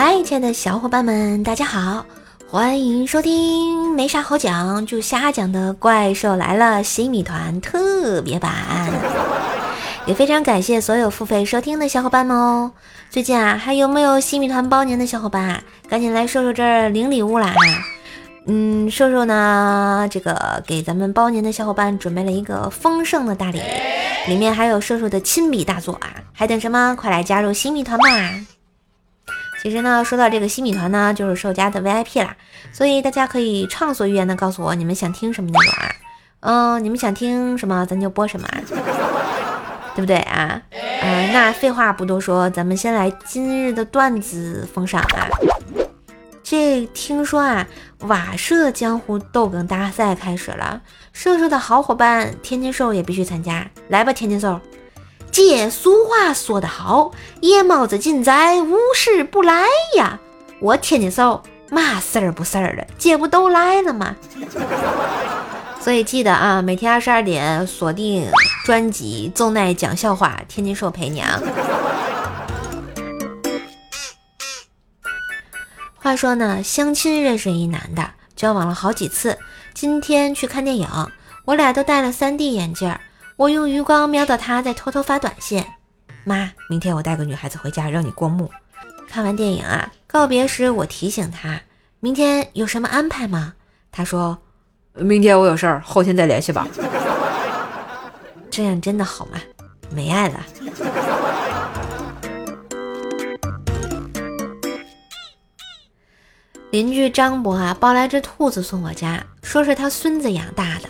[0.00, 2.06] 嗨，亲爱的小伙伴们，大家好，
[2.48, 8.52] 欢迎收听没啥好讲就瞎讲的《怪兽来了》新米团特别版。
[10.06, 12.70] 也非常感谢所有付费收听的小伙伴们哦。
[13.10, 15.64] 最近啊，还有没有新米团包年的小伙伴？
[15.88, 17.52] 赶紧来瘦瘦这儿领礼物啦！
[18.46, 23.60] 嗯，瘦瘦呢，这个给咱们包年的小伙伴准备了一个丰盛的大礼，
[24.28, 26.14] 里面还有瘦瘦的亲笔大作啊！
[26.32, 26.94] 还等什么？
[26.94, 28.06] 快来加入新米团吧！
[29.62, 32.36] 其实呢，说到这个新米团呢，就是兽家的 VIP 啦，
[32.72, 35.90] 所以大家可以畅所欲言的告诉我你们想听什么内容啊？
[36.40, 38.58] 嗯，你们想听什么，咱就播什么，啊
[39.96, 40.62] 对不对啊？
[41.02, 45.26] 嗯，那废话不多说，咱们先来今日的段子封赏啊。
[46.44, 47.66] 这听说啊，
[48.02, 50.80] 瓦舍江湖逗梗大赛开始了，
[51.12, 54.60] 瘦瘦的好伙伴天津瘦也必须参加，来吧，天津瘦。
[55.30, 59.64] 借俗话说得好，夜猫子进宅，无事不来
[59.96, 60.18] 呀。
[60.60, 64.16] 我天津瘦嘛事儿不事儿的，这不都来了吗？
[65.80, 68.28] 所以记得啊，每天二十二点锁定
[68.64, 71.40] 专辑《奏奈讲笑话》，天津瘦陪你啊。
[75.96, 79.38] 话说呢，相亲认识一男的，交往了好几次，
[79.72, 80.88] 今天去看电影，
[81.44, 83.00] 我俩都戴了 3D 眼镜儿。
[83.38, 85.64] 我用余光瞄到他在偷偷发短信
[86.26, 88.50] ：“妈，明天我带个女孩子回家，让你过目。”
[89.08, 91.60] 看完电影啊，告别时我提醒他
[92.00, 93.54] ：“明天有什么安排吗？”
[93.92, 94.36] 他说
[94.94, 96.66] ：“明天我有事儿，后天再联系吧。
[98.50, 99.40] ”这样真的好吗？
[99.88, 100.40] 没爱了。
[106.72, 110.88] 邻居张伯啊，抱来只兔子送我家，说是他孙子养大的。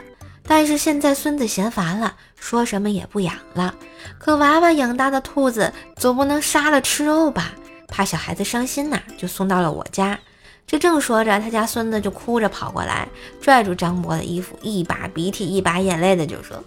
[0.48, 3.74] 但是现在孙子嫌烦了，说什么也不养了。
[4.18, 7.52] 可娃娃养大的兔子总不能杀了吃肉吧？
[7.86, 10.18] 怕小孩子伤心呐，就送到了我家。
[10.66, 13.08] 这正说着，他家孙子就哭着跑过来，
[13.40, 16.62] 拽住张博的衣服，一把鼻涕一把眼泪的就说：“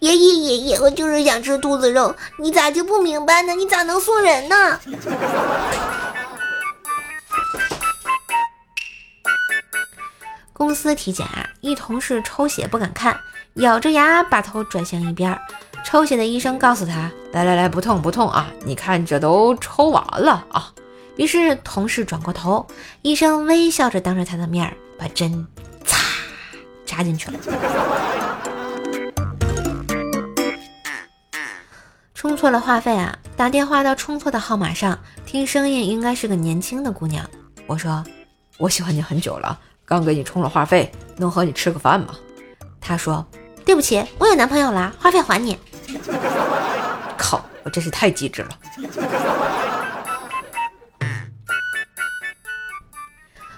[0.00, 3.54] 爷爷爷爷，我就是想吃兔子肉，你咋就不明白呢？
[3.54, 4.80] 你咋能送人呢？”
[10.52, 13.18] 公司体检啊，一同事抽血不敢看，
[13.56, 15.38] 咬着牙把头转向一边。
[15.84, 20.72] 抽血的医生告诉他：“来来来，不痛不痛啊，你看这都抽完了啊。”
[21.16, 22.66] 于是同事转过头，
[23.02, 25.46] 医生微笑着当着他的面把针
[25.84, 25.96] 擦
[26.84, 27.38] 扎进去了。
[32.14, 37.24] 充错了话费啊，打电话到充错的号码上，听声音应该是个年轻的姑娘。
[37.66, 38.04] 我说
[38.58, 39.56] ：“我喜欢你很久了。”
[39.86, 42.16] 刚给你充了话费，能和你吃个饭吗？
[42.80, 43.24] 他说
[43.66, 45.58] ：“对不起，我有男朋友了，话费还你。
[47.18, 48.50] ”靠，我真是太机智了。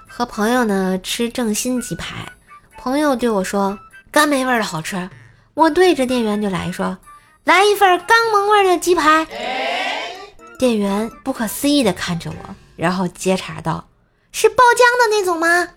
[0.08, 2.26] 和朋友呢吃正新鸡排，
[2.78, 3.78] 朋友对我说
[4.10, 5.10] ：“干梅味的好吃。”
[5.52, 6.96] 我对着店员就来说
[7.44, 9.26] ：“来一份刚萌味的鸡排。”
[10.58, 13.86] 店员不可思议的看着我，然后接茬道
[14.32, 15.68] ：“是爆浆的那种吗？”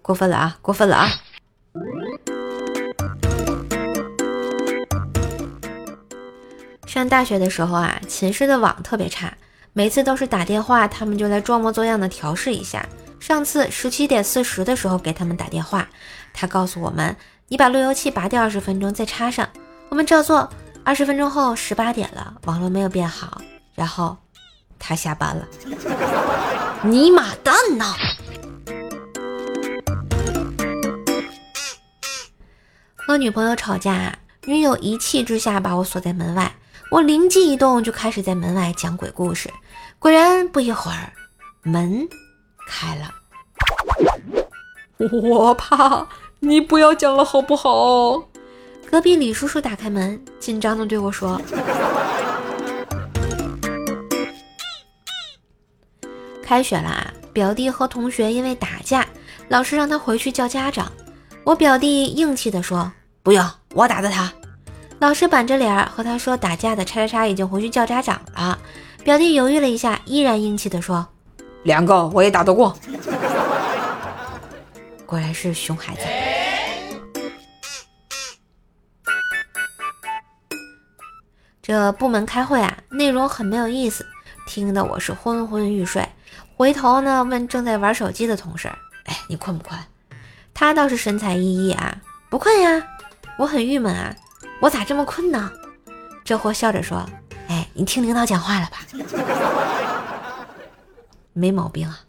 [0.00, 0.56] 过分了啊！
[0.62, 1.10] 过分了啊！
[6.94, 9.34] 上大学的时候啊，寝室的网特别差，
[9.72, 12.88] 每次都是打电话，他们就来装模作样的调试一下。
[13.18, 15.88] 上次十七点四十的时候给他们打电话，
[16.32, 17.16] 他告诉我们
[17.50, 19.48] ：“你把路由器拔掉二十分钟再插上。”
[19.90, 20.48] 我们照做。
[20.84, 23.42] 二十分钟后，十八点了，网络没有变好，
[23.74, 24.16] 然后
[24.78, 25.44] 他下班了。
[26.84, 27.92] 尼玛蛋呐！
[32.94, 36.54] 和女朋友吵架，女友一气之下把我锁在门外，
[36.90, 39.50] 我灵机一动就开始在门外讲鬼故事。
[39.98, 41.12] 果然不一会儿，
[41.62, 42.06] 门
[42.68, 43.12] 开了。
[45.22, 46.06] 我怕
[46.38, 48.22] 你不要讲了好不好？
[48.88, 51.40] 隔壁李叔叔打开门，紧张的对我说。
[56.42, 59.04] 开学了，表弟和同学因为打架，
[59.48, 60.92] 老师让他回去叫家长。
[61.42, 62.92] 我表弟硬气的说
[63.24, 64.32] ：“不用，我打的他。”
[65.00, 68.58] 老师板着脸和他说：“打架的叉叉叉已经回去叫家长了。”
[69.04, 71.06] 表弟犹豫了一下，依然硬气地说
[71.64, 72.74] ：“两个我也打得过。
[75.04, 76.00] ”果然是熊孩子。
[81.60, 84.06] 这部门开会啊，内容很没有意思，
[84.46, 86.08] 听得我是昏昏欲睡。
[86.56, 88.68] 回头呢，问正在玩手机的同事
[89.04, 89.78] ：“哎，你困不困？”
[90.54, 91.94] 他倒是神采奕奕啊，
[92.30, 92.82] 不困呀。
[93.36, 94.14] 我很郁闷啊，
[94.60, 95.50] 我咋这么困呢？
[96.24, 97.04] 这货笑着说
[97.48, 98.78] ：“哎，你听领导讲话了吧？”
[101.34, 102.00] 没毛病啊。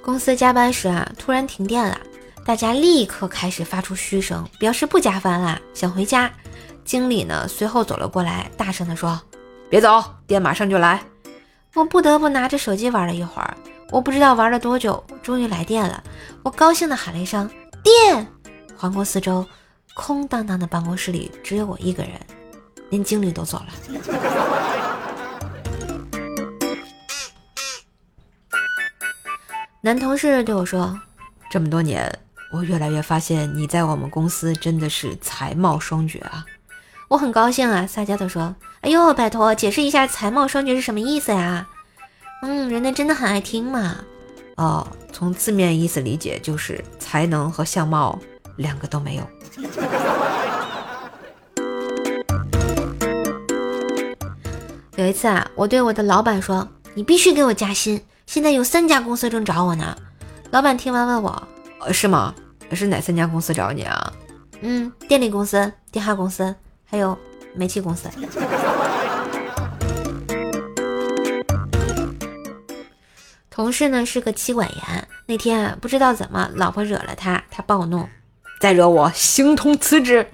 [0.00, 1.98] 公司加班时啊，突然停电了，
[2.44, 6.30] 大家立刻开始发出嘘声，表示不加班了，想回家。
[6.84, 9.20] 经理呢，随后走了过来，大声地说
[9.68, 11.02] ：“别走，电马上就来。”
[11.74, 13.54] 我不得不拿着手机玩了一会儿，
[13.90, 16.02] 我不知道玩了多久，终于来电了。
[16.42, 17.48] 我高兴地喊了一声
[17.82, 18.26] “电”，
[18.76, 19.46] 环顾四周，
[19.94, 22.12] 空荡荡的办公室里只有我一个人，
[22.90, 23.66] 连经理都走了。
[29.80, 31.00] 男同事对我说
[31.48, 32.12] ：“这么多年，
[32.52, 36.44] 我越来越发现你在我们公司真的是才貌双绝啊！”
[37.08, 41.68] 我很高兴啊，撒娇的说：“哎呦，拜托，解释一下才貌双绝是什么意思呀？”
[42.48, 43.96] 嗯，人家真的很爱听嘛。
[44.54, 48.16] 哦，从字面意思理解就是才能和相貌
[48.54, 49.22] 两个都没有。
[54.94, 59.96] 有一次啊，我对我的老板说：“你必须给我加薪。”现在有三家公司正找我呢，
[60.52, 61.42] 老板听完问我
[61.82, 62.32] ：“呃，是吗？
[62.72, 64.12] 是哪三家公司找你啊
[64.62, 66.54] ？”“嗯，电力公司、电话公司，
[66.84, 67.18] 还有
[67.54, 68.08] 煤气公司。”
[73.56, 78.06] 同事呢是个妻管严，那天不知道怎么老婆惹了他，他暴怒
[78.60, 80.28] ：“再惹我，形同辞职！”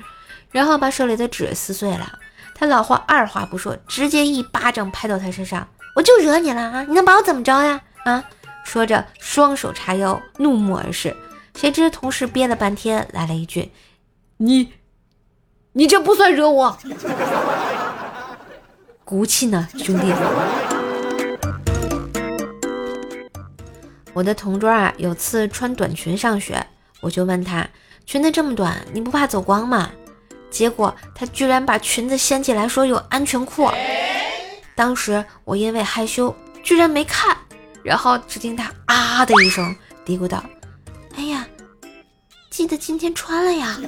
[0.51, 2.19] 然后把手里的纸撕碎了。
[2.53, 5.69] 他老婆二话不说，直接一巴掌拍到他身上。
[5.95, 6.83] 我就惹你了啊！
[6.83, 7.81] 你能把我怎么着呀？
[8.05, 8.25] 啊！
[8.65, 11.17] 说着，双手叉腰，怒目而视。
[11.55, 13.71] 谁知同事憋了半天，来了一句
[14.39, 14.73] ：“你，
[15.75, 16.77] 你这不算惹我，
[19.05, 20.13] 骨气呢，兄弟。”
[24.15, 26.65] 我的同桌啊，有次穿短裙上学，
[27.01, 27.67] 我就问他
[28.05, 29.91] ：“裙子这么短，你不怕走光吗？”
[30.51, 33.71] 结果他居然把裙子掀起来，说有安全裤。
[34.75, 37.35] 当时我因为害羞，居然没看，
[37.83, 39.75] 然后只听他啊的一声，
[40.05, 40.45] 嘀咕道
[41.17, 41.47] ：“哎呀，
[42.51, 43.79] 记得今天穿了呀。”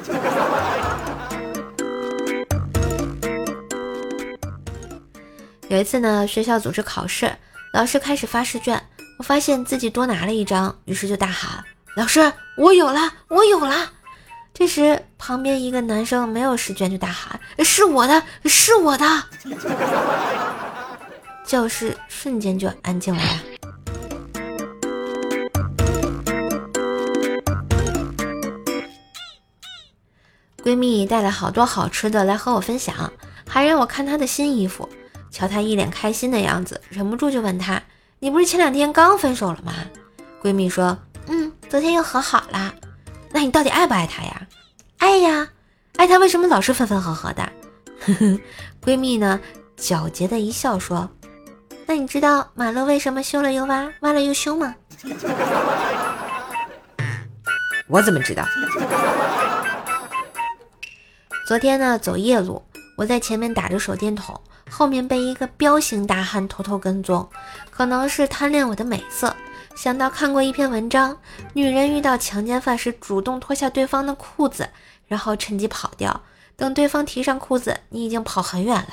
[5.69, 7.31] 有一次呢，学校组织考试，
[7.73, 8.83] 老师开始发试卷，
[9.17, 11.65] 我发现自己多拿了一张，于是就大喊
[11.97, 13.93] ：“老师，我有了，我有了！”
[14.53, 19.07] 这时旁边一个男生没有试卷，就大喊：“是我的，是我的！”
[21.47, 23.41] 教室瞬间就安静了呀。
[30.63, 33.13] 闺蜜带了好多好吃的来和我分享，
[33.47, 34.89] 还让我看她的新衣服。
[35.31, 37.81] 瞧她一脸开心的样子，忍不住就问她
[38.25, 39.75] ：“你不是前两天刚分手了吗？”
[40.43, 40.97] 闺蜜说
[41.29, 42.75] ：“嗯，昨天又和好了。”
[43.31, 44.47] 那你到底爱不爱他呀？
[44.97, 45.47] 爱呀，
[45.97, 47.43] 爱他为什么老是分分合合的？
[48.01, 48.41] 呵呵，
[48.83, 49.39] 闺蜜呢，
[49.77, 51.07] 皎洁的一笑说。
[51.85, 54.75] 那你知道马路为什么修了又挖，挖了又修吗？
[57.89, 58.43] 我怎么知道？
[61.47, 62.65] 昨天呢，走夜路，
[62.97, 67.29] 我在前面打着手电筒，后面被一个彪形大汉偷偷跟踪，
[67.71, 69.35] 可能是贪恋我的美色。
[69.75, 71.17] 想到看过一篇文章，
[71.53, 74.69] 女人遇到强奸犯时，主动脱下对方的裤子，
[75.07, 76.21] 然后趁机跑掉，
[76.57, 78.89] 等对方提上裤子，你已经跑很远了。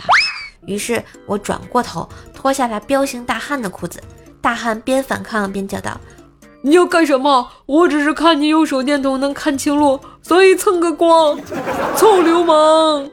[0.66, 4.02] 于是我转过头，脱下了彪形大汉的裤子。
[4.42, 6.00] 大汉边反抗边叫道
[6.64, 7.48] ：“你要干什么？
[7.68, 11.40] 我只是看你用手电筒能看清路，所以蹭个光。
[11.96, 13.08] 臭流氓！”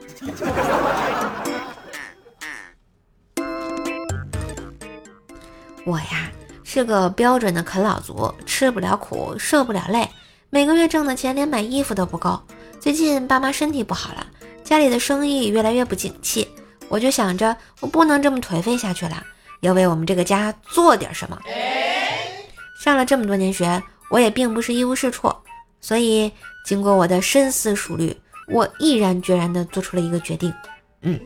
[5.88, 6.30] 我呀
[6.64, 10.06] 是个标准的啃老族，吃不了苦，受不了累，
[10.50, 12.38] 每个月挣的钱连买衣服都不够。
[12.78, 14.26] 最近爸妈身体不好了，
[14.62, 16.46] 家里的生意越来越不景气。
[16.90, 19.24] 我就想着，我不能这么颓废下去了，
[19.60, 21.40] 要为我们这个家做点什么。
[22.78, 25.34] 上了这么多年学，我也并不是一无是处，
[25.80, 26.30] 所以
[26.66, 28.14] 经过我的深思熟虑，
[28.48, 30.52] 我毅然决然地做出了一个决定，
[31.00, 31.18] 嗯，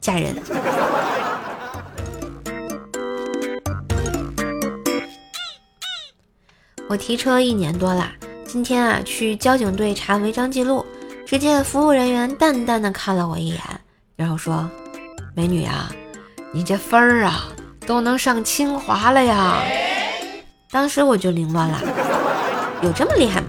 [0.00, 0.34] 嫁人。
[6.88, 8.10] 我提车一年多了，
[8.46, 10.86] 今天啊去交警队查违章记录，
[11.26, 13.60] 只见服务人员淡淡的看了我一眼。
[14.16, 14.68] 然后说
[15.36, 15.92] ：“美女啊，
[16.50, 17.44] 你这分儿啊
[17.86, 19.62] 都能上清华了呀！”
[20.72, 21.82] 当时我就凌乱了，
[22.82, 23.48] 有这么厉害吗？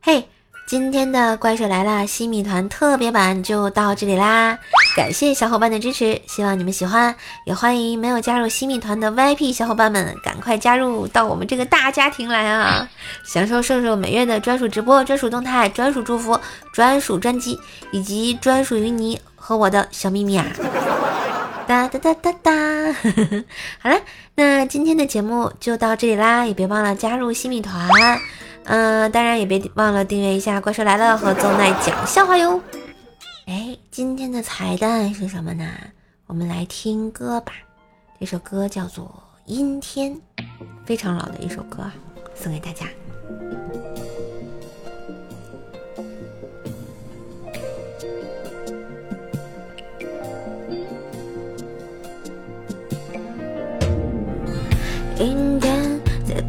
[0.00, 0.26] 嘿，
[0.66, 4.58] 今天的怪兽来了新米团特别版就到这里啦！
[4.96, 12.88] 感谢小伙伴的支持，希望你们喜欢，也欢迎没有加入新米团的 VIP 小伙伴们赶快加入到我们这个大家庭来啊！
[13.24, 16.38] 享受瘦瘦每月的专属直播、专属动态、专属祝福、
[16.72, 17.58] 专属专辑，
[17.92, 20.44] 以及专属于你和我的小秘密啊！
[21.68, 22.52] 哒哒哒哒哒，
[23.80, 23.96] 好了，
[24.34, 27.88] 那今天的节目就到这里啦，也别忘了加入新米团，
[28.64, 32.60] 嗯，当然也别忘了订阅一下《怪兽来了》和宗奈讲笑话哟。
[33.50, 35.68] 哎，今天的彩蛋是什么呢？
[36.26, 37.52] 我们来听歌吧，
[38.20, 39.06] 这首歌叫做
[39.52, 40.14] 《阴天》，
[40.86, 41.90] 非常老的一首歌，
[42.32, 42.86] 送给大家。
[55.18, 55.79] 阴天，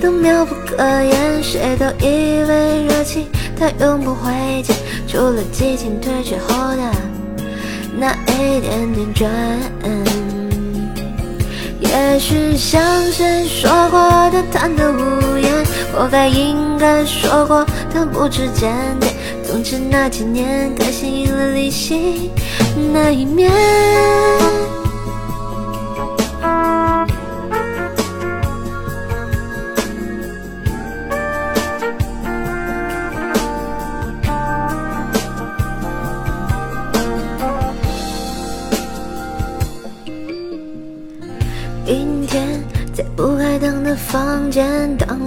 [0.00, 3.26] 都妙不可言，谁都以为热情
[3.58, 4.76] 它永不会减，
[5.06, 6.90] 除了激情褪去后的
[7.96, 9.26] 那一点点倦。
[11.80, 14.00] 也许像谁说过
[14.30, 19.14] 的贪得无厌，活该应该说过的不知检点。
[19.42, 22.30] 总之那几年，感性赢了理性
[22.92, 23.50] 那一面。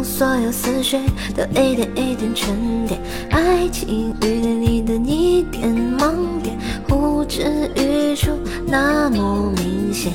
[0.03, 0.97] 所有思绪
[1.35, 8.31] 都一点一点沉淀，爱情雨点里的一点盲点，呼之欲出
[8.65, 10.11] 那么明显。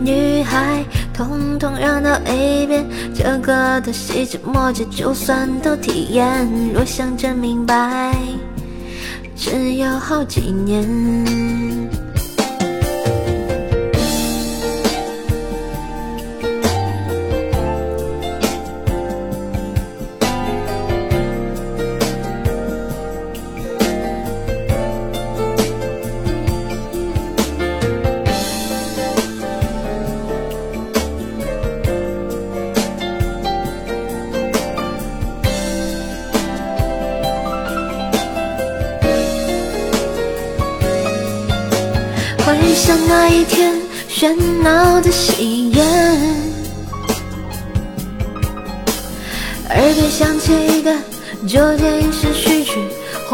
[0.00, 6.46] 女孩，统统让到一边，这个的细枝末节，就算都体验。
[6.74, 8.14] 若想真明白，
[9.36, 11.63] 只有好几年。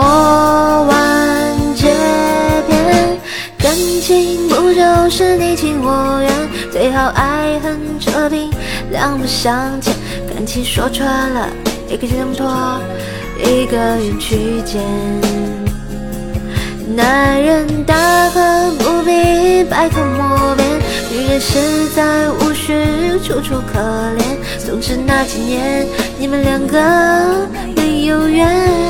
[0.01, 1.89] 曲或完结
[2.69, 3.19] 篇？
[3.59, 6.33] 感情不就是你情我愿？
[6.73, 8.51] 最好爱恨扯平，
[8.91, 9.93] 两不相欠。
[10.33, 11.49] 感情说穿了，
[11.89, 12.81] 一个挣脱，
[13.45, 14.81] 一个人去捡。
[16.97, 17.95] 男人大
[18.31, 20.67] 可不必百口莫辩，
[21.13, 22.73] 女人实在无需
[23.23, 23.79] 楚楚可
[24.19, 24.25] 怜。
[24.67, 25.87] 总之那几年，
[26.19, 28.90] 你们两个没有缘。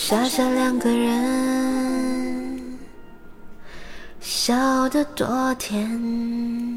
[0.00, 2.78] 傻傻两个人，
[4.20, 6.67] 笑得多甜。